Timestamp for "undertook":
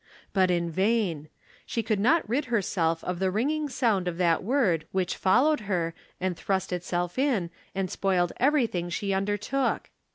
9.13-9.91